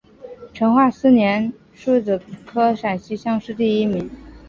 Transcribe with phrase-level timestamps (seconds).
[0.51, 4.09] 成化四年戊子科陕西乡试第一名。